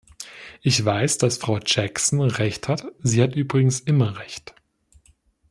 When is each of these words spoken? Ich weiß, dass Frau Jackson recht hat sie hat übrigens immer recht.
Ich 0.63 0.83
weiß, 0.83 1.19
dass 1.19 1.37
Frau 1.37 1.59
Jackson 1.63 2.21
recht 2.21 2.67
hat 2.67 2.87
sie 3.03 3.21
hat 3.21 3.35
übrigens 3.35 3.79
immer 3.81 4.17
recht. 4.17 4.55